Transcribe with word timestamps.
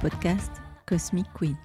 podcast 0.00 0.50
Cosmic 0.86 1.26
Queen, 1.34 1.56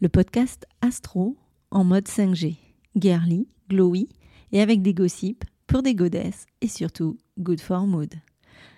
le 0.00 0.08
podcast 0.08 0.66
astro 0.80 1.36
en 1.70 1.84
mode 1.84 2.08
5G, 2.08 2.56
girly, 2.96 3.46
glowy 3.68 4.08
et 4.52 4.62
avec 4.62 4.80
des 4.80 4.94
gossips 4.94 5.44
pour 5.66 5.82
des 5.82 5.94
godesses 5.94 6.46
et 6.62 6.68
surtout 6.68 7.18
good 7.38 7.60
for 7.60 7.86
mood. 7.86 8.14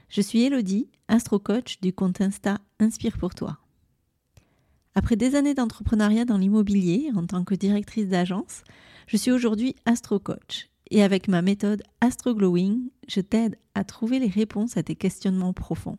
Je 0.09 0.20
suis 0.20 0.42
Elodie, 0.42 0.88
astro 1.06 1.38
coach 1.38 1.80
du 1.80 1.92
compte 1.92 2.20
Insta 2.20 2.59
Inspire 2.80 3.16
pour 3.16 3.33
toi. 3.33 3.59
Après 4.97 5.14
des 5.14 5.36
années 5.36 5.55
d'entrepreneuriat 5.55 6.25
dans 6.25 6.38
l'immobilier 6.38 7.12
en 7.14 7.25
tant 7.27 7.45
que 7.45 7.55
directrice 7.55 8.09
d'agence, 8.09 8.64
je 9.06 9.16
suis 9.16 9.30
aujourd'hui 9.30 9.77
astro 9.84 10.19
coach 10.19 10.69
et 10.91 11.05
avec 11.05 11.28
ma 11.28 11.42
méthode 11.42 11.84
Astro 12.00 12.34
Glowing, 12.34 12.91
je 13.06 13.20
t'aide 13.20 13.56
à 13.77 13.84
trouver 13.84 14.19
les 14.19 14.27
réponses 14.27 14.77
à 14.77 14.83
tes 14.83 14.97
questionnements 14.97 15.52
profonds. 15.52 15.98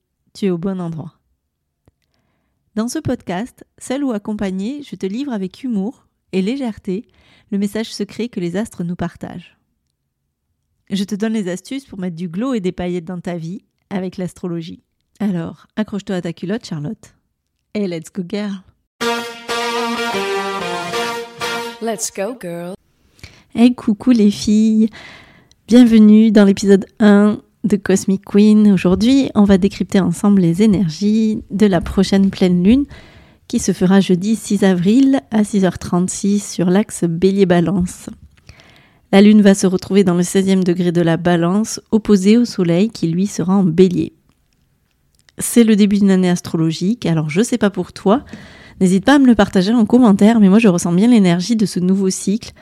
tu 0.33 0.45
es 0.45 0.49
au 0.49 0.57
bon 0.57 0.79
endroit. 0.79 1.13
Dans 2.75 2.87
ce 2.87 2.99
podcast, 2.99 3.65
seul 3.77 4.03
ou 4.03 4.11
accompagné, 4.11 4.81
je 4.83 4.95
te 4.95 5.05
livre 5.05 5.33
avec 5.33 5.63
humour 5.63 6.07
et 6.31 6.41
légèreté 6.41 7.05
le 7.51 7.57
message 7.57 7.93
secret 7.93 8.29
que 8.29 8.39
les 8.39 8.55
astres 8.55 8.83
nous 8.83 8.95
partagent. 8.95 9.57
Je 10.89 11.03
te 11.03 11.15
donne 11.15 11.33
les 11.33 11.49
astuces 11.49 11.85
pour 11.85 11.99
mettre 11.99 12.15
du 12.15 12.29
glow 12.29 12.53
et 12.53 12.59
des 12.59 12.71
paillettes 12.71 13.05
dans 13.05 13.19
ta 13.19 13.35
vie 13.35 13.63
avec 13.89 14.17
l'astrologie. 14.17 14.83
Alors, 15.19 15.67
accroche-toi 15.75 16.15
à 16.15 16.21
ta 16.21 16.33
culotte, 16.33 16.65
Charlotte. 16.65 17.13
Et 17.73 17.87
let's 17.87 18.11
go, 18.11 18.23
girl! 18.27 18.63
Let's 21.81 22.11
go, 22.15 22.37
girl! 22.39 22.75
Hey, 23.53 23.75
coucou 23.75 24.11
les 24.11 24.31
filles! 24.31 24.89
Bienvenue 25.67 26.31
dans 26.31 26.45
l'épisode 26.45 26.85
1 26.99 27.41
de 27.63 27.75
Cosmic 27.77 28.23
Queen. 28.25 28.71
Aujourd'hui, 28.71 29.29
on 29.35 29.43
va 29.43 29.57
décrypter 29.57 29.99
ensemble 29.99 30.41
les 30.41 30.63
énergies 30.63 31.43
de 31.51 31.65
la 31.65 31.81
prochaine 31.81 32.29
pleine 32.29 32.63
lune 32.63 32.85
qui 33.47 33.59
se 33.59 33.71
fera 33.71 33.99
jeudi 33.99 34.35
6 34.35 34.63
avril 34.63 35.21
à 35.29 35.43
6h36 35.43 36.51
sur 36.53 36.69
l'axe 36.69 37.03
Bélier-Balance. 37.03 38.09
La 39.11 39.21
lune 39.21 39.41
va 39.41 39.53
se 39.53 39.67
retrouver 39.67 40.03
dans 40.03 40.15
le 40.15 40.23
16e 40.23 40.63
degré 40.63 40.91
de 40.91 41.01
la 41.01 41.17
Balance, 41.17 41.81
opposé 41.91 42.37
au 42.37 42.45
soleil 42.45 42.89
qui 42.89 43.07
lui 43.07 43.27
sera 43.27 43.53
en 43.53 43.63
Bélier. 43.63 44.13
C'est 45.37 45.63
le 45.63 45.75
début 45.75 45.99
d'une 45.99 46.11
année 46.11 46.29
astrologique, 46.29 47.05
alors 47.05 47.29
je 47.29 47.41
sais 47.41 47.57
pas 47.57 47.69
pour 47.69 47.91
toi, 47.91 48.23
n'hésite 48.79 49.03
pas 49.03 49.15
à 49.15 49.19
me 49.19 49.27
le 49.27 49.35
partager 49.35 49.73
en 49.73 49.85
commentaire, 49.85 50.39
mais 50.39 50.49
moi 50.49 50.59
je 50.59 50.69
ressens 50.69 50.93
bien 50.93 51.07
l'énergie 51.07 51.55
de 51.55 51.65
ce 51.65 51.79
nouveau 51.79 52.09
cycle 52.09 52.53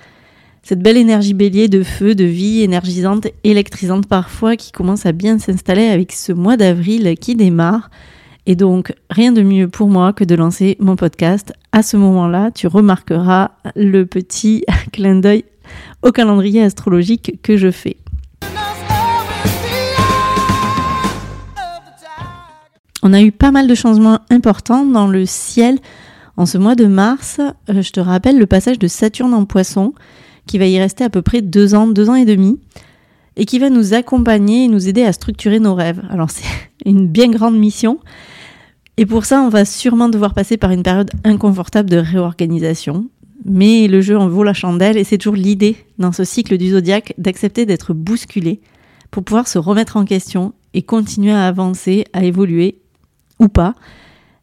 cette 0.64 0.81
belle 0.81 0.97
énergie 0.97 1.34
bélier 1.34 1.68
de 1.68 1.84
feu, 1.84 2.16
de 2.16 2.24
vie, 2.24 2.62
énergisante, 2.62 3.28
électrisante 3.44 4.08
parfois, 4.08 4.56
qui 4.56 4.72
commence 4.72 5.06
à 5.06 5.12
bien 5.12 5.40
s'installer 5.40 5.88
avec 5.88 6.12
ce 6.12 6.31
mois 6.31 6.58
d'avril 6.58 7.16
qui 7.20 7.36
démarre. 7.36 7.90
Et 8.46 8.56
donc, 8.56 8.94
rien 9.09 9.31
de 9.31 9.42
mieux 9.42 9.68
pour 9.68 9.90
moi 9.90 10.14
que 10.14 10.24
de 10.24 10.36
lancer 10.36 10.75
mon 10.80 10.96
podcast. 10.96 11.53
À 11.72 11.84
ce 11.84 11.97
moment-là, 11.97 12.52
tu 12.52 12.68
remarqueras 12.68 13.52
le 13.75 14.06
petit 14.06 14.66
clin 14.92 15.16
d'œil 15.16 15.46
au 16.02 16.12
calendrier 16.12 16.64
astrologique 16.64 17.40
que 17.44 17.58
je 17.58 17.72
fais. 17.72 17.97
On 23.02 23.14
a 23.14 23.22
eu 23.22 23.31
pas 23.31 23.52
mal 23.52 23.68
de 23.68 23.76
changements 23.76 24.20
importants 24.30 24.86
dans 24.86 25.08
le 25.08 25.26
ciel 25.26 25.78
en 26.36 26.46
ce 26.46 26.58
mois 26.58 26.76
de 26.76 26.86
mars. 26.86 27.40
Euh, 27.70 27.81
je 27.81 27.91
te 27.91 28.00
rappelle 28.00 28.38
le 28.38 28.46
passage 28.46 28.78
de 28.78 28.88
Saturne 28.88 29.34
en 29.34 29.46
poisson 29.46 29.94
qui 30.50 30.58
va 30.58 30.66
y 30.66 30.80
rester 30.80 31.04
à 31.04 31.12
peu 31.12 31.22
près 31.22 31.44
deux 31.44 31.76
ans, 31.76 31.88
deux 31.88 32.10
ans 32.10 32.16
et 32.16 32.26
demi, 32.26 32.60
et 33.38 33.46
qui 33.46 33.60
va 33.60 33.70
nous 33.70 33.94
accompagner 33.94 34.66
et 34.66 34.68
nous 34.68 34.88
aider 34.88 35.04
à 35.04 35.14
structurer 35.14 35.60
nos 35.60 35.76
rêves. 35.76 36.02
Alors 36.10 36.30
c'est 36.32 36.44
une 36.86 37.08
bien 37.08 37.30
grande 37.30 37.56
mission, 37.56 38.00
et 38.98 39.06
pour 39.06 39.26
ça 39.26 39.42
on 39.42 39.50
va 39.50 39.64
sûrement 39.64 40.09
devoir 40.09 40.34
passer 40.34 40.58
par 40.58 40.72
une 40.72 40.82
période 40.82 41.12
inconfortable 41.24 41.90
de 41.90 41.98
réorganisation. 41.98 43.09
Mais 43.46 43.88
le 43.88 44.02
jeu 44.02 44.18
en 44.18 44.28
vaut 44.28 44.44
la 44.44 44.54
chandelle 44.54 44.98
et 44.98 45.04
c'est 45.04 45.20
toujours 45.20 45.36
l'idée 45.36 45.78
dans 46.00 46.12
ce 46.12 46.24
cycle 46.24 46.58
du 46.58 46.72
zodiaque 46.72 47.14
d'accepter 47.18 47.66
d'être 47.66 47.94
bousculé 47.94 48.59
pour 49.12 49.24
pouvoir 49.24 49.48
se 49.48 49.59
remettre 49.59 49.98
en 49.98 50.04
question 50.04 50.54
et 50.74 50.82
continuer 50.82 51.32
à 51.32 51.48
avancer, 51.48 52.06
à 52.12 52.26
évoluer 52.26 52.82
ou 53.40 53.48
pas. 53.48 53.76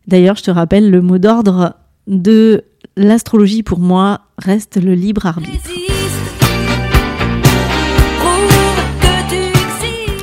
D'ailleurs, 0.06 0.36
je 0.36 0.44
te 0.44 0.50
rappelle, 0.50 0.90
le 0.90 1.02
mot 1.02 1.18
d'ordre 1.18 1.74
de 2.06 2.64
l'astrologie 2.96 3.62
pour 3.62 3.80
moi 3.80 4.20
reste 4.38 4.82
le 4.82 4.94
libre 4.94 5.26
arbitre. 5.26 5.95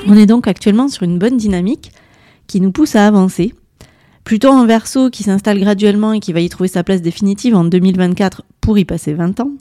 On 0.06 0.18
est 0.18 0.26
donc 0.26 0.48
actuellement 0.48 0.90
sur 0.90 1.04
une 1.04 1.18
bonne 1.18 1.38
dynamique 1.38 1.92
qui 2.48 2.60
nous 2.60 2.72
pousse 2.72 2.96
à 2.96 3.08
avancer. 3.08 3.54
Plutôt 4.26 4.52
un 4.52 4.66
verso 4.66 5.10
qui 5.10 5.24
s'installe 5.24 5.60
graduellement 5.60 6.14
et 6.14 6.20
qui 6.20 6.34
va 6.34 6.42
y 6.42 6.50
trouver 6.50 6.68
sa 6.68 6.84
place 6.84 7.02
définitive 7.02 7.56
en 7.56 7.64
2024 7.64 8.44
pour 8.60 8.78
y 8.78 8.86
passer 8.86 9.14
20 9.14 9.40
ans, 9.40 9.52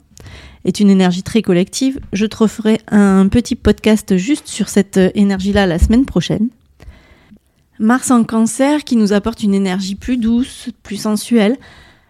est 0.65 0.79
une 0.79 0.89
énergie 0.89 1.23
très 1.23 1.41
collective. 1.41 1.99
Je 2.11 2.25
te 2.25 2.37
referai 2.37 2.79
un 2.89 3.27
petit 3.29 3.55
podcast 3.55 4.17
juste 4.17 4.47
sur 4.47 4.69
cette 4.69 4.99
énergie-là 5.15 5.65
la 5.65 5.79
semaine 5.79 6.05
prochaine. 6.05 6.49
Mars 7.79 8.11
en 8.11 8.23
cancer 8.23 8.83
qui 8.83 8.95
nous 8.95 9.13
apporte 9.13 9.43
une 9.43 9.53
énergie 9.53 9.95
plus 9.95 10.17
douce, 10.17 10.69
plus 10.83 10.97
sensuelle, 10.97 11.57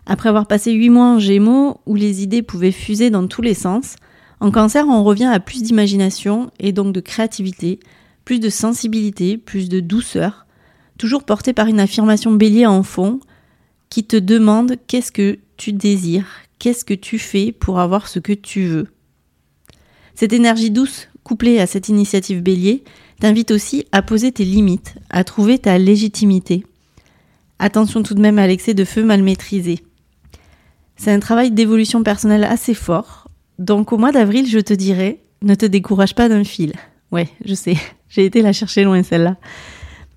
après 0.06 0.30
avoir 0.30 0.48
passé 0.48 0.72
8 0.74 0.90
mois 0.90 1.06
en 1.06 1.20
gémeaux 1.20 1.80
où 1.86 1.96
les 1.96 2.24
idées 2.24 2.42
pouvaient 2.42 2.72
fuser 2.72 3.10
dans 3.10 3.28
tous 3.28 3.42
les 3.42 3.54
sens. 3.54 3.96
En 4.40 4.52
cancer, 4.52 4.86
on 4.88 5.04
revient 5.04 5.32
à 5.32 5.40
plus 5.40 5.64
d'imagination 5.64 6.52
et 6.60 6.74
donc 6.74 6.94
de 6.94 7.00
créativité, 7.00 7.80
plus 8.26 8.40
de 8.40 8.50
sensibilité, 8.50 9.38
plus 9.38 9.70
de 9.70 9.80
douceur, 9.80 10.46
toujours 10.98 11.24
porté 11.24 11.54
par 11.54 11.68
une 11.68 11.80
affirmation 11.80 12.32
bélier 12.32 12.66
en 12.66 12.84
fond 12.84 13.20
qui 13.90 14.04
te 14.04 14.16
demande 14.16 14.78
qu'est-ce 14.88 15.12
que 15.12 15.40
tu 15.58 15.74
désires, 15.74 16.28
qu'est-ce 16.60 16.86
que 16.86 16.94
tu 16.94 17.20
fais 17.20 17.52
pour 17.52 17.80
avoir 17.80 18.08
ce 18.08 18.20
que 18.20 18.34
tu 18.34 18.66
veux. 18.66 18.88
Cette 20.16 20.34
énergie 20.34 20.72
douce, 20.72 21.10
couplée 21.24 21.60
à 21.60 21.68
cette 21.68 21.90
initiative 21.90 22.42
bélier, 22.42 22.84
t'invite 23.20 23.52
aussi 23.52 23.86
à 23.92 24.02
poser 24.02 24.32
tes 24.32 24.46
limites, 24.46 24.96
à 25.10 25.24
trouver 25.24 25.60
ta 25.60 25.78
légitimité. 25.78 26.64
Attention 27.60 28.04
tout 28.04 28.14
de 28.14 28.22
même 28.22 28.40
à 28.40 28.48
l'excès 28.48 28.74
de 28.74 28.86
feu 28.86 29.04
mal 29.04 29.24
maîtrisé. 29.24 29.80
C'est 30.96 31.12
un 31.12 31.20
travail 31.20 31.52
d'évolution 31.52 32.04
personnelle 32.04 32.44
assez 32.44 32.74
fort, 32.74 33.28
donc 33.60 33.94
au 33.94 33.98
mois 33.98 34.12
d'avril, 34.12 34.48
je 34.48 34.60
te 34.60 34.74
dirais, 34.74 35.22
ne 35.42 35.56
te 35.56 35.66
décourage 35.66 36.16
pas 36.16 36.30
d'un 36.30 36.44
fil. 36.44 36.74
Ouais, 37.12 37.30
je 37.46 37.54
sais, 37.54 37.78
j'ai 38.14 38.26
été 38.26 38.44
la 38.44 38.54
chercher 38.54 38.84
loin 38.84 39.02
celle-là. 39.02 39.38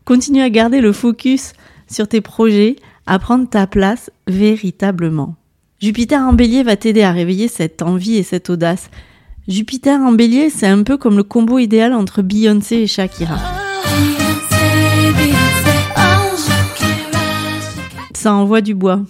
Continue 0.04 0.42
à 0.42 0.50
garder 0.50 0.82
le 0.82 0.92
focus 0.92 1.54
sur 1.90 2.06
tes 2.06 2.20
projets, 2.20 2.76
à 3.06 3.18
prendre 3.18 3.48
ta 3.48 3.66
place 3.66 4.10
véritablement. 4.26 5.34
Jupiter 5.80 6.20
en 6.20 6.34
bélier 6.34 6.62
va 6.62 6.76
t'aider 6.76 7.02
à 7.02 7.12
réveiller 7.12 7.48
cette 7.48 7.80
envie 7.80 8.16
et 8.16 8.22
cette 8.22 8.50
audace. 8.50 8.90
Jupiter 9.48 9.98
en 9.98 10.12
bélier, 10.12 10.50
c'est 10.50 10.66
un 10.66 10.82
peu 10.82 10.98
comme 10.98 11.16
le 11.16 11.22
combo 11.22 11.58
idéal 11.58 11.94
entre 11.94 12.20
Beyoncé 12.20 12.76
et 12.76 12.86
Shakira. 12.86 13.38
Ça 18.14 18.34
envoie 18.34 18.60
du 18.60 18.74
bois. 18.74 19.00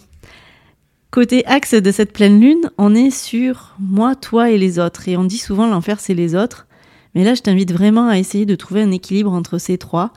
Côté 1.11 1.45
axe 1.47 1.75
de 1.75 1.91
cette 1.91 2.13
pleine 2.13 2.41
lune, 2.41 2.71
on 2.79 2.95
est 2.95 3.11
sur 3.11 3.75
moi, 3.81 4.15
toi 4.15 4.51
et 4.51 4.59
les 4.59 4.79
autres. 4.79 5.09
Et 5.09 5.17
on 5.17 5.25
dit 5.25 5.39
souvent 5.39 5.67
l'enfer 5.67 5.99
c'est 5.99 6.15
les 6.15 6.37
autres. 6.37 6.66
Mais 7.17 7.25
là, 7.25 7.35
je 7.35 7.41
t'invite 7.41 7.73
vraiment 7.73 8.09
à 8.09 8.19
essayer 8.19 8.45
de 8.45 8.55
trouver 8.55 8.83
un 8.83 8.91
équilibre 8.91 9.33
entre 9.33 9.57
ces 9.57 9.79
trois. 9.79 10.13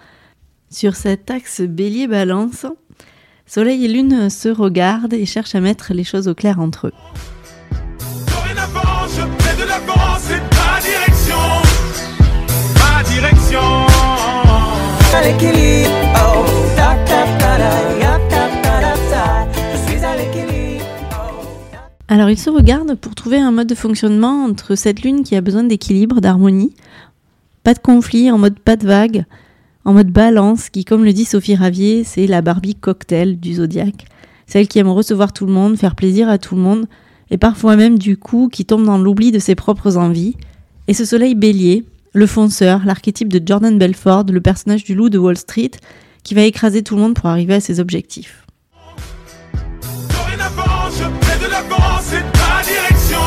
Sur 0.70 0.98
cet 0.98 1.32
axe 1.32 1.62
bélier-balance, 1.62 2.66
Soleil 3.46 3.86
et 3.86 3.88
Lune 3.88 4.30
se 4.30 4.50
regardent 4.50 5.14
et 5.14 5.26
cherchent 5.26 5.56
à 5.56 5.62
mettre 5.62 5.94
les 5.94 6.04
choses 6.04 6.28
au 6.28 6.36
clair 6.36 6.60
entre 6.60 6.88
eux. 6.88 6.94
Alors 22.12 22.32
ils 22.32 22.40
se 22.40 22.50
regardent 22.50 22.96
pour 22.96 23.14
trouver 23.14 23.38
un 23.38 23.52
mode 23.52 23.68
de 23.68 23.76
fonctionnement 23.76 24.44
entre 24.44 24.74
cette 24.74 25.04
lune 25.04 25.22
qui 25.22 25.36
a 25.36 25.42
besoin 25.42 25.64
d'équilibre, 25.64 26.22
d'harmonie, 26.22 26.74
pas 27.64 27.76
de 27.76 27.80
conflit, 27.80 28.32
en 28.32 28.40
mode 28.40 28.58
pas 28.58 28.78
de 28.78 28.88
vague, 28.88 29.26
en 29.86 29.94
mode 29.94 30.10
balance, 30.10 30.72
qui, 30.72 30.86
comme 30.86 31.06
le 31.06 31.14
dit 31.14 31.26
Sophie 31.26 31.54
Ravier, 31.54 32.04
c'est 32.04 32.26
la 32.26 32.42
Barbie 32.42 32.74
cocktail 32.74 33.40
du 33.40 33.54
zodiaque. 33.54 34.08
Celle 34.48 34.68
qui 34.68 34.80
aime 34.80 34.90
recevoir 34.90 35.34
tout 35.34 35.46
le 35.46 35.52
monde, 35.52 35.78
faire 35.78 35.94
plaisir 35.94 36.30
à 36.30 36.40
tout 36.40 36.56
le 36.56 36.62
monde, 36.62 36.88
et 37.30 37.38
parfois 37.38 37.76
même 37.76 38.00
du 38.00 38.18
coup 38.18 38.50
qui 38.52 38.66
tombe 38.66 38.86
dans 38.86 38.98
l'oubli 38.98 39.32
de 39.32 39.38
ses 39.38 39.54
propres 39.54 39.96
envies. 39.96 40.36
Et 40.88 40.96
ce 40.96 41.06
soleil 41.06 41.36
bélier, 41.36 41.86
le 42.14 42.26
fonceur, 42.26 42.86
l'archétype 42.86 43.32
de 43.32 43.40
Jordan 43.46 43.78
Belford, 43.78 44.26
le 44.32 44.42
personnage 44.42 44.84
du 44.84 44.96
loup 44.96 45.10
de 45.10 45.20
Wall 45.20 45.38
Street, 45.38 45.72
qui 46.24 46.34
va 46.34 46.42
écraser 46.42 46.82
tout 46.82 46.96
le 46.96 47.04
monde 47.04 47.14
pour 47.14 47.28
arriver 47.28 47.54
à 47.54 47.60
ses 47.60 47.80
objectifs. 47.80 48.48
Je 51.60 51.64
fais 51.64 51.68
de 51.68 51.70
l'avant, 51.70 52.00
c'est 52.02 52.24
ma 52.24 52.64
direction. 52.64 53.20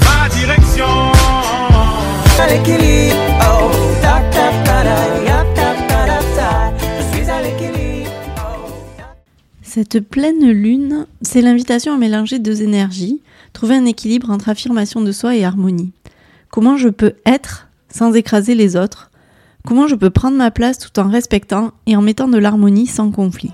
Ma 0.00 0.28
direction. 0.28 1.12
à 2.38 2.46
l'équilibre. 2.48 3.16
Oh. 3.40 3.70
Je 6.78 7.18
suis 7.18 7.30
à 7.30 7.42
l'équilibre. 7.42 8.10
Cette 9.62 10.00
pleine 10.00 10.50
lune, 10.50 11.06
c'est 11.22 11.40
l'invitation 11.40 11.94
à 11.94 11.96
mélanger 11.96 12.38
deux 12.38 12.62
énergies, 12.62 13.22
trouver 13.52 13.76
un 13.76 13.86
équilibre 13.86 14.30
entre 14.30 14.48
affirmation 14.48 15.00
de 15.00 15.12
soi 15.12 15.36
et 15.36 15.44
harmonie. 15.44 15.92
Comment 16.50 16.76
je 16.76 16.88
peux 16.88 17.14
être 17.24 17.68
sans 17.88 18.12
écraser 18.14 18.54
les 18.54 18.76
autres? 18.76 19.10
Comment 19.64 19.86
je 19.86 19.94
peux 19.94 20.10
prendre 20.10 20.36
ma 20.36 20.50
place 20.50 20.78
tout 20.78 20.98
en 20.98 21.08
respectant 21.08 21.70
et 21.86 21.96
en 21.96 22.02
mettant 22.02 22.28
de 22.28 22.36
l'harmonie 22.36 22.86
sans 22.86 23.10
conflit? 23.10 23.52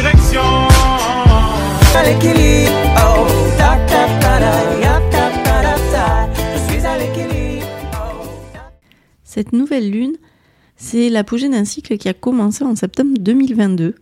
Direction. 0.00 0.40
À 1.94 2.02
l'équilibre. 2.04 2.72
Oh. 2.96 3.26
Je 6.54 6.72
suis 6.72 6.86
à 6.86 6.98
l'équilibre. 6.98 7.66
Cette 9.24 9.52
nouvelle 9.52 9.90
lune, 9.90 10.16
c'est 10.76 11.10
l'apogée 11.10 11.48
d'un 11.48 11.64
cycle 11.64 11.98
qui 11.98 12.08
a 12.08 12.14
commencé 12.14 12.64
en 12.64 12.74
septembre 12.74 13.12
2022. 13.20 13.94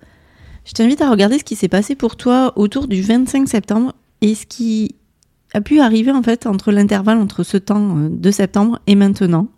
Je 0.64 0.72
t'invite 0.72 1.00
à 1.00 1.10
regarder 1.10 1.38
ce 1.38 1.44
qui 1.44 1.56
s'est 1.56 1.68
passé 1.68 1.96
pour 1.96 2.16
toi 2.16 2.52
autour 2.56 2.86
du 2.86 3.02
25 3.02 3.48
septembre 3.48 3.94
et 4.20 4.34
ce 4.34 4.46
qui 4.46 4.94
a 5.52 5.60
pu 5.60 5.80
arriver 5.80 6.12
en 6.12 6.22
fait 6.22 6.46
entre 6.46 6.70
l'intervalle 6.70 7.18
entre 7.18 7.42
ce 7.42 7.56
temps 7.56 7.96
euh, 7.96 8.08
de 8.10 8.30
septembre 8.30 8.78
et 8.86 8.94
maintenant. 8.94 9.48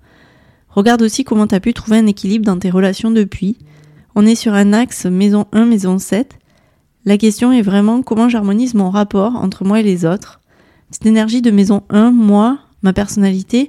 Regarde 0.70 1.02
aussi 1.02 1.24
comment 1.24 1.48
tu 1.48 1.54
as 1.54 1.60
pu 1.60 1.74
trouver 1.74 1.98
un 1.98 2.06
équilibre 2.06 2.46
dans 2.46 2.58
tes 2.58 2.70
relations 2.70 3.10
depuis. 3.10 3.58
On 4.14 4.26
est 4.26 4.34
sur 4.34 4.54
un 4.54 4.72
axe 4.72 5.06
maison 5.06 5.46
1, 5.52 5.66
maison 5.66 5.98
7. 5.98 6.38
La 7.04 7.16
question 7.16 7.52
est 7.52 7.62
vraiment 7.62 8.02
comment 8.02 8.28
j'harmonise 8.28 8.74
mon 8.74 8.90
rapport 8.90 9.36
entre 9.36 9.64
moi 9.64 9.80
et 9.80 9.84
les 9.84 10.04
autres. 10.04 10.40
Cette 10.90 11.06
énergie 11.06 11.42
de 11.42 11.50
maison 11.50 11.82
1, 11.90 12.10
moi, 12.10 12.58
ma 12.82 12.92
personnalité, 12.92 13.68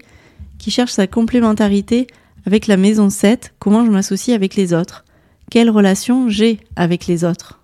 qui 0.57 0.71
cherche 0.71 0.91
sa 0.91 1.07
complémentarité 1.07 2.07
avec 2.45 2.67
la 2.67 2.77
maison 2.77 3.09
7, 3.09 3.53
comment 3.59 3.85
je 3.85 3.91
m'associe 3.91 4.35
avec 4.35 4.55
les 4.55 4.73
autres, 4.73 5.05
quelle 5.51 5.69
relation 5.69 6.29
j'ai 6.29 6.59
avec 6.75 7.05
les 7.05 7.23
autres? 7.23 7.59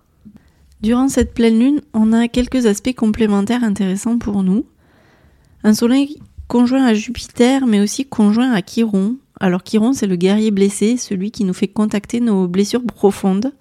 Durant 0.80 1.08
cette 1.08 1.34
pleine 1.34 1.58
lune, 1.58 1.80
on 1.92 2.12
a 2.12 2.28
quelques 2.28 2.66
aspects 2.66 2.94
complémentaires 2.94 3.64
intéressants 3.64 4.18
pour 4.18 4.44
nous. 4.44 4.64
Un 5.64 5.74
soleil 5.74 6.18
conjoint 6.46 6.84
à 6.84 6.94
Jupiter, 6.94 7.66
mais 7.66 7.80
aussi 7.80 8.06
conjoint 8.06 8.52
à 8.52 8.62
Chiron. 8.62 9.16
Alors 9.40 9.62
Chiron, 9.62 9.92
c'est 9.92 10.06
le 10.06 10.16
guerrier 10.16 10.50
blessé, 10.50 10.96
celui 10.96 11.30
qui 11.30 11.44
nous 11.44 11.54
fait 11.54 11.68
contacter 11.68 12.20
nos 12.20 12.48
blessures 12.48 12.84
profondes. 12.84 13.52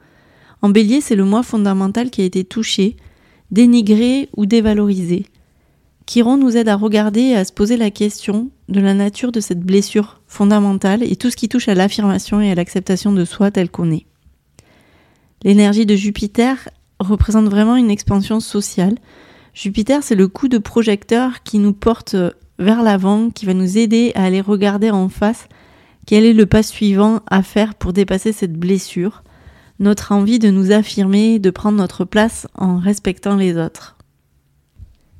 En 0.61 0.69
bélier, 0.69 1.01
c'est 1.01 1.15
le 1.15 1.23
moi 1.23 1.43
fondamental 1.43 2.09
qui 2.09 2.21
a 2.21 2.25
été 2.25 2.43
touché, 2.43 2.97
dénigré 3.51 4.29
ou 4.35 4.45
dévalorisé. 4.45 5.25
Chiron 6.07 6.37
nous 6.37 6.57
aide 6.57 6.69
à 6.69 6.75
regarder 6.75 7.21
et 7.21 7.35
à 7.35 7.45
se 7.45 7.53
poser 7.53 7.77
la 7.77 7.91
question 7.91 8.49
de 8.69 8.79
la 8.79 8.93
nature 8.93 9.31
de 9.31 9.39
cette 9.39 9.59
blessure 9.59 10.21
fondamentale 10.25 11.03
et 11.03 11.15
tout 11.15 11.29
ce 11.29 11.35
qui 11.35 11.49
touche 11.49 11.67
à 11.67 11.75
l'affirmation 11.75 12.41
et 12.41 12.49
à 12.49 12.55
l'acceptation 12.55 13.11
de 13.11 13.25
soi 13.25 13.51
tel 13.51 13.69
qu'on 13.69 13.91
est. 13.91 14.05
L'énergie 15.43 15.85
de 15.85 15.95
Jupiter 15.95 16.69
représente 16.99 17.49
vraiment 17.49 17.75
une 17.75 17.91
expansion 17.91 18.39
sociale. 18.39 18.95
Jupiter, 19.53 20.01
c'est 20.01 20.15
le 20.15 20.27
coup 20.27 20.47
de 20.47 20.57
projecteur 20.57 21.43
qui 21.43 21.59
nous 21.59 21.73
porte 21.73 22.15
vers 22.57 22.81
l'avant, 22.81 23.29
qui 23.29 23.45
va 23.45 23.53
nous 23.53 23.77
aider 23.77 24.11
à 24.15 24.23
aller 24.23 24.41
regarder 24.41 24.89
en 24.89 25.09
face 25.09 25.47
quel 26.07 26.23
est 26.23 26.33
le 26.33 26.45
pas 26.45 26.63
suivant 26.63 27.19
à 27.27 27.43
faire 27.43 27.75
pour 27.75 27.91
dépasser 27.91 28.31
cette 28.31 28.53
blessure, 28.53 29.23
notre 29.79 30.13
envie 30.13 30.39
de 30.39 30.49
nous 30.49 30.71
affirmer, 30.71 31.37
de 31.37 31.49
prendre 31.49 31.77
notre 31.77 32.05
place 32.05 32.47
en 32.55 32.79
respectant 32.79 33.35
les 33.35 33.57
autres. 33.57 33.97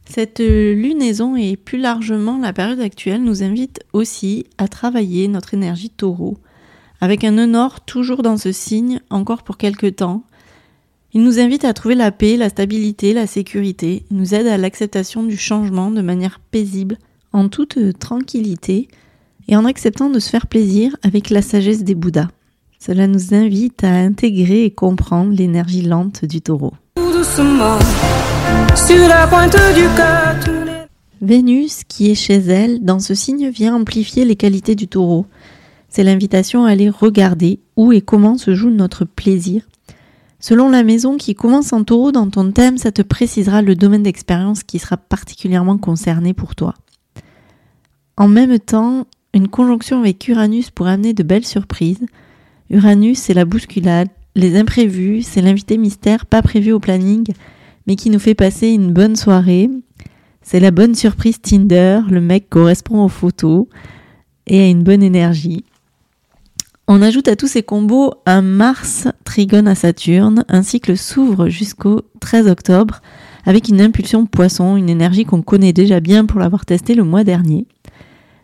Cette 0.06 0.40
lunaison 0.40 1.36
et 1.36 1.58
plus 1.58 1.78
largement 1.78 2.40
la 2.40 2.54
période 2.54 2.80
actuelle 2.80 3.22
nous 3.22 3.44
invite 3.44 3.82
aussi 3.92 4.46
à 4.58 4.70
travailler 4.70 5.28
notre 5.28 5.54
énergie 5.54 5.90
taureau, 5.90 6.38
avec 7.02 7.26
un 7.26 7.32
nœud 7.32 7.68
toujours 7.86 8.24
dans 8.24 8.38
ce 8.38 8.54
signe 8.54 9.02
encore 9.10 9.44
pour 9.44 9.58
quelque 9.58 9.88
temps. 9.88 10.24
Il 11.12 11.22
nous 11.22 11.42
invite 11.42 11.66
à 11.66 11.74
trouver 11.74 11.96
la 11.96 12.12
paix, 12.14 12.38
la 12.38 12.48
stabilité, 12.48 13.12
la 13.12 13.28
sécurité, 13.28 14.06
nous 14.10 14.34
aide 14.34 14.48
à 14.48 14.58
l'acceptation 14.58 15.24
du 15.24 15.36
changement 15.36 15.92
de 15.92 16.02
manière 16.02 16.40
paisible, 16.40 16.98
en 17.34 17.50
toute 17.50 17.78
tranquillité, 18.00 18.88
et 19.48 19.56
en 19.56 19.66
acceptant 19.66 20.10
de 20.10 20.20
se 20.20 20.30
faire 20.30 20.48
plaisir 20.48 20.96
avec 21.04 21.30
la 21.30 21.42
sagesse 21.42 21.84
des 21.84 21.96
Bouddhas. 21.96 22.28
Cela 22.80 23.08
nous 23.08 23.34
invite 23.34 23.84
à 23.84 23.92
intégrer 23.92 24.66
et 24.66 24.72
comprendre 24.72 25.34
l'énergie 25.34 25.82
lente 25.82 26.26
du 26.26 26.42
taureau. 26.42 26.74
Vénus, 31.22 31.84
qui 31.84 32.12
est 32.12 32.16
chez 32.16 32.36
elle, 32.36 32.84
dans 32.84 33.00
ce 33.00 33.16
signe, 33.16 33.50
vient 33.50 33.76
amplifier 33.76 34.26
les 34.26 34.36
qualités 34.36 34.76
du 34.76 34.88
taureau. 34.88 35.26
C'est 35.90 36.04
l'invitation 36.04 36.66
à 36.66 36.72
aller 36.72 36.90
regarder 36.90 37.60
où 37.76 37.92
et 37.92 38.02
comment 38.02 38.38
se 38.38 38.54
joue 38.54 38.70
notre 38.70 39.06
plaisir. 39.06 39.64
Selon 40.40 40.70
la 40.70 40.84
maison 40.84 41.18
qui 41.18 41.34
commence 41.34 41.74
en 41.74 41.84
taureau 41.84 42.12
dans 42.12 42.30
ton 42.30 42.52
thème, 42.52 42.78
ça 42.78 42.92
te 42.92 43.02
précisera 43.02 43.64
le 43.64 43.76
domaine 43.76 44.04
d'expérience 44.04 44.62
qui 44.62 44.78
sera 44.78 44.98
particulièrement 44.98 45.78
concerné 45.78 46.34
pour 46.34 46.56
toi. 46.56 46.76
En 48.18 48.28
même 48.28 48.60
temps, 48.60 49.08
une 49.38 49.48
conjonction 49.48 50.00
avec 50.00 50.28
Uranus 50.28 50.72
pourrait 50.72 50.94
amener 50.94 51.14
de 51.14 51.24
belles 51.24 51.46
surprises. 51.46 52.06
Uranus, 52.70 53.20
c'est 53.20 53.34
la 53.34 53.46
bousculade, 53.46 54.10
les 54.36 54.58
imprévus, 54.58 55.22
c'est 55.22 55.42
l'invité 55.42 55.78
mystère 55.78 56.26
pas 56.26 56.42
prévu 56.42 56.72
au 56.72 56.80
planning, 56.80 57.26
mais 57.86 57.96
qui 57.96 58.10
nous 58.10 58.20
fait 58.20 58.36
passer 58.36 58.68
une 58.68 58.92
bonne 58.92 59.16
soirée. 59.16 59.70
C'est 60.42 60.60
la 60.60 60.72
bonne 60.72 60.96
surprise 60.96 61.40
Tinder, 61.42 62.02
le 62.10 62.20
mec 62.20 62.50
correspond 62.50 63.04
aux 63.04 63.10
photos 63.10 63.68
et 64.48 64.62
a 64.62 64.68
une 64.68 64.84
bonne 64.84 65.04
énergie. 65.04 65.64
On 66.88 67.02
ajoute 67.02 67.28
à 67.28 67.36
tous 67.36 67.48
ces 67.48 67.64
combos 67.64 68.14
un 68.26 68.42
Mars 68.42 69.08
trigone 69.24 69.68
à 69.68 69.76
Saturne, 69.76 70.46
un 70.48 70.64
cycle 70.64 70.98
s'ouvre 70.98 71.50
jusqu'au 71.50 72.02
13 72.22 72.48
octobre 72.48 73.02
avec 73.46 73.70
une 73.70 73.82
impulsion 73.82 74.26
poisson, 74.26 74.78
une 74.78 74.90
énergie 74.90 75.26
qu'on 75.26 75.42
connaît 75.42 75.74
déjà 75.74 76.00
bien 76.00 76.26
pour 76.26 76.40
l'avoir 76.40 76.66
testé 76.66 76.96
le 76.96 77.04
mois 77.04 77.24
dernier. 77.24 77.66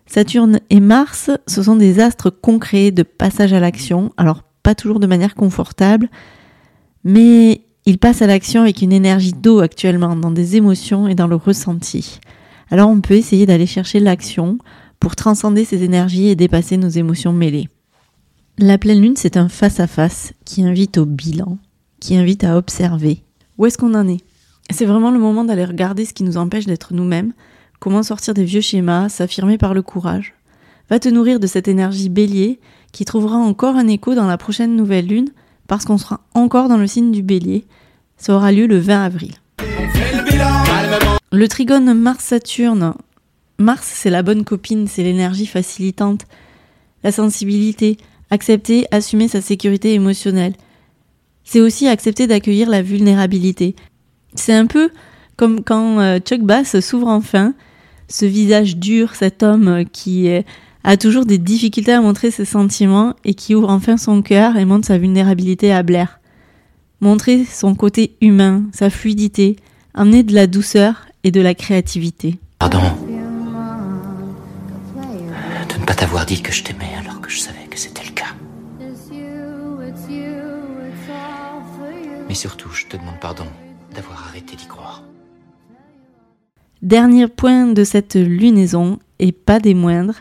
Saturne 0.06 0.60
et 0.70 0.80
Mars, 0.80 1.32
ce 1.48 1.64
sont 1.64 1.76
des 1.76 2.00
astres 2.00 2.30
concrets 2.30 2.92
de 2.92 3.04
passage 3.04 3.54
à 3.54 3.60
l'action, 3.60 4.12
alors 4.18 4.44
pas 4.62 4.76
toujours 4.76 5.00
de 5.00 5.08
manière 5.08 5.36
confortable, 5.36 6.10
mais 7.04 7.62
ils 7.86 7.98
passent 7.98 8.22
à 8.22 8.28
l'action 8.28 8.62
avec 8.62 8.82
une 8.82 8.94
énergie 8.94 9.34
d'eau 9.34 9.60
actuellement, 9.60 10.16
dans 10.16 10.32
des 10.32 10.56
émotions 10.56 11.08
et 11.08 11.16
dans 11.16 11.28
le 11.28 11.36
ressenti. 11.36 12.20
Alors 12.70 12.90
on 12.90 13.02
peut 13.02 13.16
essayer 13.16 13.46
d'aller 13.46 13.66
chercher 13.66 14.00
l'action 14.00 14.58
pour 15.00 15.16
transcender 15.16 15.66
ces 15.66 15.84
énergies 15.84 16.28
et 16.28 16.36
dépasser 16.36 16.78
nos 16.78 16.90
émotions 16.90 17.34
mêlées. 17.34 17.68
La 18.58 18.78
pleine 18.78 19.02
lune, 19.02 19.16
c'est 19.18 19.36
un 19.36 19.50
face-à-face 19.50 20.34
qui 20.46 20.64
invite 20.64 20.98
au 20.98 21.06
bilan, 21.06 21.58
qui 22.00 22.16
invite 22.16 22.44
à 22.44 22.58
observer. 22.58 23.24
Où 23.58 23.66
est-ce 23.66 23.78
qu'on 23.78 23.96
en 23.96 24.08
est? 24.08 24.22
C'est 24.70 24.86
vraiment 24.86 25.12
le 25.12 25.20
moment 25.20 25.44
d'aller 25.44 25.66
regarder 25.66 26.06
ce 26.06 26.14
qui 26.14 26.24
nous 26.24 26.38
empêche 26.38 26.66
d'être 26.66 26.94
nous-mêmes, 26.94 27.34
comment 27.84 28.02
sortir 28.02 28.34
des 28.34 28.46
vieux 28.46 28.62
schémas, 28.62 29.10
s'affirmer 29.10 29.58
par 29.58 29.74
le 29.74 29.82
courage. 29.82 30.36
Va 30.90 31.00
te 31.00 31.10
nourrir 31.10 31.42
de 31.42 31.48
cette 31.48 31.68
énergie 31.68 32.08
bélier 32.08 32.62
qui 32.94 33.04
trouvera 33.04 33.36
encore 33.36 33.76
un 33.76 33.90
écho 33.90 34.16
dans 34.16 34.26
la 34.26 34.38
prochaine 34.38 34.78
nouvelle 34.78 35.08
lune 35.08 35.32
parce 35.68 35.84
qu'on 35.84 35.98
sera 35.98 36.22
encore 36.34 36.70
dans 36.70 36.78
le 36.78 36.88
signe 36.88 37.12
du 37.12 37.22
bélier. 37.22 37.66
Ça 38.16 38.36
aura 38.38 38.54
lieu 38.54 38.68
le 38.68 38.78
20 38.80 39.04
avril. 39.04 39.34
Le 41.34 41.48
trigone 41.50 41.94
Mars-Saturne. 41.94 42.94
Mars, 43.60 43.92
c'est 43.94 44.10
la 44.10 44.24
bonne 44.24 44.46
copine, 44.46 44.88
c'est 44.88 45.04
l'énergie 45.04 45.46
facilitante, 45.46 46.22
la 47.04 47.12
sensibilité, 47.12 47.98
accepter, 48.30 48.88
assumer 48.92 49.28
sa 49.28 49.42
sécurité 49.42 49.94
émotionnelle. 49.94 50.54
C'est 51.44 51.60
aussi 51.60 51.90
accepter 51.90 52.28
d'accueillir 52.28 52.70
la 52.70 52.82
vulnérabilité. 52.82 53.76
C'est 54.36 54.54
un 54.54 54.68
peu 54.68 54.90
comme 55.36 55.66
quand 55.66 56.00
euh, 56.00 56.20
Chuck 56.20 56.44
Bass 56.44 56.80
s'ouvre 56.80 57.10
enfin, 57.10 57.54
ce 58.08 58.26
visage 58.26 58.78
dur, 58.78 59.16
cet 59.16 59.44
homme 59.44 59.86
qui 59.92 60.30
a 60.84 60.98
toujours 60.98 61.26
des 61.26 61.38
difficultés 61.38 61.94
à 61.94 62.02
montrer 62.02 62.32
ses 62.32 62.46
sentiments 62.46 63.16
et 63.24 63.34
qui 63.34 63.56
ouvre 63.56 63.70
enfin 63.70 63.98
son 63.98 64.22
cœur 64.22 64.58
et 64.58 64.66
montre 64.66 64.88
sa 64.88 64.98
vulnérabilité 64.98 65.72
à 65.72 65.84
Blair. 65.84 66.20
Montrer 67.02 67.46
son 67.46 67.76
côté 67.76 68.16
humain, 68.22 68.64
sa 68.74 68.90
fluidité, 68.90 69.56
amener 69.94 70.24
de 70.24 70.34
la 70.34 70.48
douceur 70.48 71.06
et 71.24 71.32
de 71.32 71.42
la 71.42 71.54
créativité. 71.54 72.38
Pardon, 72.60 72.82
ne 75.84 75.88
pas 75.88 75.96
t'avoir 75.96 76.26
dit 76.26 76.42
que 76.42 76.54
je 76.54 76.64
t'aimais 76.64 76.94
alors 76.98 77.20
que 77.20 77.30
je 77.30 77.40
savais 77.40 77.66
que 77.70 77.78
c'était 77.78 78.06
le 78.06 78.12
cas. 78.12 78.34
Mais 82.30 82.36
surtout, 82.36 82.70
je 82.70 82.86
te 82.86 82.96
demande 82.96 83.20
pardon 83.20 83.46
d'avoir 83.94 84.28
arrêté 84.30 84.56
d'y 84.56 84.66
croire. 84.66 85.04
Dernier 86.84 87.30
point 87.30 87.68
de 87.68 87.86
cette 87.86 88.16
lunaison, 88.16 89.00
et 89.18 89.32
pas 89.32 89.62
des 89.62 89.74
moindres, 89.74 90.16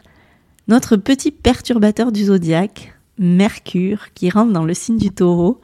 notre 0.69 0.95
petit 0.95 1.33
perturbateur 1.33 2.13
du 2.13 2.27
zodiaque, 2.27 2.95
Mercure, 3.19 4.13
qui 4.15 4.31
rentre 4.31 4.53
dans 4.53 4.65
le 4.65 4.73
signe 4.73 4.97
du 4.97 5.11
taureau, 5.11 5.61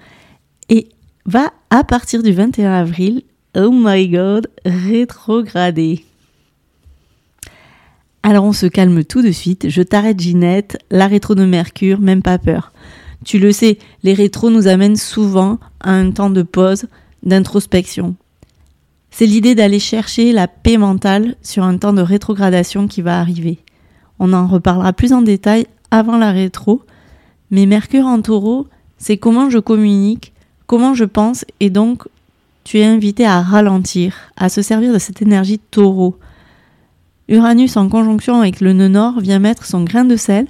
et 0.69 0.89
va 1.25 1.53
à 1.71 1.85
partir 1.85 2.25
du 2.25 2.33
21 2.33 2.73
avril, 2.73 3.23
oh 3.57 3.71
my 3.73 4.09
god, 4.09 4.51
rétrograder. 4.67 6.05
Alors 8.25 8.43
on 8.43 8.53
se 8.53 8.67
calme 8.67 9.05
tout 9.05 9.23
de 9.23 9.31
suite, 9.31 9.69
je 9.69 9.83
t'arrête 9.83 10.19
Ginette, 10.19 10.79
la 10.91 11.07
rétro 11.07 11.37
de 11.37 11.45
Mercure, 11.45 12.01
même 12.01 12.23
pas 12.23 12.39
peur. 12.39 12.73
Tu 13.25 13.39
le 13.39 13.53
sais, 13.53 13.79
les 14.03 14.15
rétros 14.15 14.51
nous 14.51 14.67
amènent 14.67 14.97
souvent 14.97 15.61
à 15.79 15.93
un 15.93 16.11
temps 16.11 16.31
de 16.31 16.43
pause, 16.43 16.87
d'introspection. 17.23 18.17
C'est 19.19 19.27
l'idée 19.27 19.57
d'aller 19.57 19.81
chercher 19.81 20.31
la 20.31 20.47
paix 20.47 20.77
mentale 20.77 21.35
sur 21.43 21.65
un 21.65 21.77
temps 21.77 21.93
de 21.93 22.03
rétrogradation 22.03 22.87
qui 22.87 23.03
va 23.03 23.19
arriver. 23.19 23.59
On 24.21 24.33
en 24.33 24.47
reparlera 24.47 24.93
plus 24.93 25.13
en 25.13 25.23
détail 25.23 25.67
avant 25.91 26.19
la 26.19 26.31
rétro, 26.31 26.83
mais 27.51 27.67
Mercure 27.67 28.07
en 28.07 28.23
taureau, 28.23 28.69
c'est 28.97 29.17
comment 29.17 29.51
je 29.51 29.59
communique, 29.59 30.33
comment 30.69 30.95
je 30.95 31.03
pense, 31.03 31.45
et 31.59 31.69
donc 31.69 32.05
tu 32.63 32.79
es 32.79 32.85
invité 32.85 33.27
à 33.27 33.43
ralentir, 33.43 34.15
à 34.37 34.49
se 34.49 34.63
servir 34.63 34.93
de 34.93 35.01
cette 35.01 35.21
énergie 35.21 35.59
taureau. 35.59 36.17
Uranus 37.27 37.77
en 37.77 37.89
conjonction 37.89 38.41
avec 38.41 38.61
le 38.61 38.73
nœud 38.73 38.87
nord 38.87 39.19
vient 39.19 39.41
mettre 39.41 39.65
son 39.65 39.83
grain 39.83 40.05
de 40.05 40.15
sel 40.15 40.47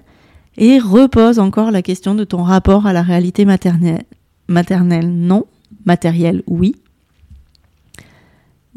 et 0.59 0.79
repose 0.79 1.39
encore 1.39 1.71
la 1.71 1.81
question 1.81 2.15
de 2.15 2.25
ton 2.25 2.43
rapport 2.43 2.87
à 2.87 2.93
la 2.93 3.01
réalité 3.01 3.47
maternelle. 3.47 4.05
Maternelle, 4.47 5.11
non. 5.11 5.47
Matérielle, 5.87 6.43
oui. 6.47 6.75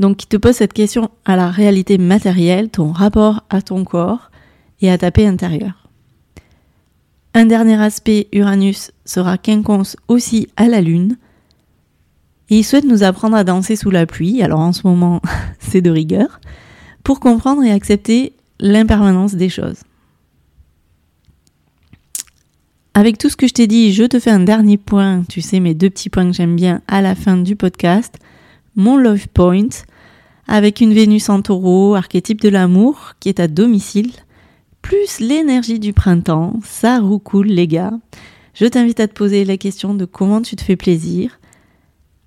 Donc, 0.01 0.17
qui 0.17 0.25
te 0.25 0.35
pose 0.35 0.55
cette 0.55 0.73
question 0.73 1.11
à 1.25 1.35
la 1.35 1.51
réalité 1.51 1.99
matérielle, 1.99 2.69
ton 2.69 2.91
rapport 2.91 3.43
à 3.51 3.61
ton 3.61 3.83
corps 3.83 4.31
et 4.81 4.89
à 4.89 4.97
ta 4.97 5.11
paix 5.11 5.27
intérieure. 5.27 5.87
Un 7.35 7.45
dernier 7.45 7.79
aspect, 7.79 8.27
Uranus 8.33 8.91
sera 9.05 9.37
quinconce 9.37 9.95
aussi 10.07 10.47
à 10.57 10.67
la 10.67 10.81
Lune. 10.81 11.17
Et 12.49 12.57
il 12.57 12.63
souhaite 12.63 12.85
nous 12.85 13.03
apprendre 13.03 13.37
à 13.37 13.43
danser 13.43 13.75
sous 13.75 13.91
la 13.91 14.07
pluie, 14.07 14.41
alors 14.41 14.61
en 14.61 14.73
ce 14.73 14.87
moment 14.87 15.21
c'est 15.59 15.81
de 15.81 15.91
rigueur, 15.91 16.41
pour 17.03 17.19
comprendre 17.19 17.63
et 17.63 17.71
accepter 17.71 18.33
l'impermanence 18.59 19.35
des 19.35 19.49
choses. 19.49 19.83
Avec 22.95 23.19
tout 23.19 23.29
ce 23.29 23.37
que 23.37 23.47
je 23.47 23.53
t'ai 23.53 23.67
dit, 23.67 23.93
je 23.93 24.05
te 24.05 24.19
fais 24.19 24.31
un 24.31 24.39
dernier 24.39 24.77
point, 24.79 25.23
tu 25.29 25.41
sais 25.41 25.59
mes 25.59 25.75
deux 25.75 25.91
petits 25.91 26.09
points 26.09 26.25
que 26.25 26.35
j'aime 26.35 26.55
bien 26.55 26.81
à 26.87 27.03
la 27.03 27.13
fin 27.13 27.37
du 27.37 27.55
podcast. 27.55 28.17
Mon 28.75 28.97
love 28.97 29.27
point, 29.29 29.69
avec 30.47 30.81
une 30.81 30.93
Vénus 30.93 31.29
en 31.29 31.41
taureau, 31.41 31.95
archétype 31.95 32.41
de 32.41 32.49
l'amour, 32.49 33.13
qui 33.19 33.29
est 33.29 33.39
à 33.39 33.47
domicile, 33.47 34.11
plus 34.81 35.19
l'énergie 35.19 35.79
du 35.79 35.93
printemps, 35.93 36.59
ça 36.63 36.99
roucoule 36.99 37.47
les 37.47 37.67
gars. 37.67 37.93
Je 38.53 38.65
t'invite 38.65 38.99
à 38.99 39.07
te 39.07 39.13
poser 39.13 39.45
la 39.45 39.57
question 39.57 39.93
de 39.93 40.05
comment 40.05 40.41
tu 40.41 40.55
te 40.55 40.61
fais 40.61 40.75
plaisir. 40.75 41.39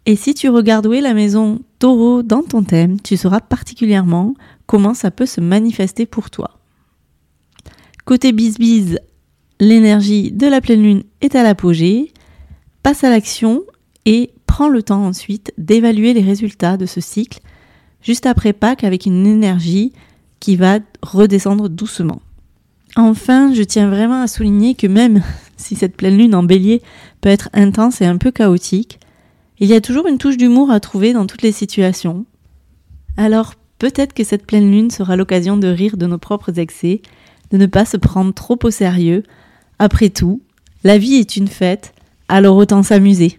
Et 0.07 0.17
si 0.17 0.35
tu 0.35 0.49
regardes 0.49 0.87
où 0.87 0.93
est 0.93 1.01
la 1.01 1.15
maison 1.15 1.61
taureau 1.79 2.23
dans 2.23 2.43
ton 2.43 2.63
thème, 2.63 3.01
tu 3.01 3.17
sauras 3.17 3.41
particulièrement 3.41 4.35
comment 4.67 4.95
ça 4.95 5.11
peut 5.11 5.27
se 5.27 5.41
manifester 5.41 6.05
pour 6.07 6.31
toi. 6.31 6.59
Côté 8.05 8.33
bise 8.33 8.99
l'énergie 9.61 10.31
de 10.31 10.47
la 10.47 10.61
pleine 10.61 10.83
lune 10.83 11.03
est 11.23 11.35
à 11.35 11.43
l'apogée. 11.43 12.13
Passe 12.83 13.03
à 13.03 13.09
l'action 13.09 13.63
et 14.05 14.34
prends 14.47 14.69
le 14.69 14.83
temps 14.83 15.05
ensuite 15.05 15.53
d'évaluer 15.59 16.15
les 16.15 16.23
résultats 16.23 16.77
de 16.77 16.87
ce 16.87 17.01
cycle 17.01 17.41
juste 18.03 18.27
après 18.27 18.53
Pâques 18.53 18.85
avec 18.85 19.07
une 19.07 19.27
énergie 19.27 19.93
qui 20.41 20.57
va 20.57 20.79
redescendre 21.03 21.69
doucement. 21.69 22.21
Enfin, 22.97 23.53
je 23.53 23.63
tiens 23.63 23.89
vraiment 23.89 24.23
à 24.23 24.29
souligner 24.29 24.75
que 24.75 24.87
même 24.87 25.23
si 25.57 25.75
cette 25.75 25.97
pleine 25.97 26.17
lune 26.17 26.35
en 26.35 26.43
bélier 26.43 26.83
peut 27.21 27.29
être 27.29 27.49
intense 27.53 28.01
et 28.01 28.07
un 28.07 28.19
peu 28.19 28.31
chaotique, 28.31 29.01
il 29.59 29.69
y 29.69 29.75
a 29.75 29.81
toujours 29.81 30.07
une 30.07 30.19
touche 30.19 30.37
d'humour 30.37 30.71
à 30.71 30.81
trouver 30.81 31.13
dans 31.13 31.27
toutes 31.27 31.43
les 31.43 31.53
situations. 31.53 32.27
Alors 33.17 33.55
peut-être 33.79 34.13
que 34.13 34.25
cette 34.25 34.47
pleine 34.47 34.71
lune 34.71 34.91
sera 34.91 35.17
l'occasion 35.17 35.57
de 35.57 35.69
rire 35.69 35.97
de 35.97 36.07
nos 36.07 36.19
propres 36.19 36.59
excès, 36.59 37.03
de 37.51 37.57
ne 37.57 37.67
pas 37.67 37.85
se 37.85 37.97
prendre 37.97 38.35
trop 38.35 38.59
au 38.63 38.71
sérieux. 38.71 39.23
Après 39.79 40.11
tout, 40.11 40.43
la 40.83 40.99
vie 40.99 41.15
est 41.15 41.37
une 41.37 41.49
fête, 41.49 41.95
alors 42.29 42.57
autant 42.57 42.83
s'amuser. 42.83 43.39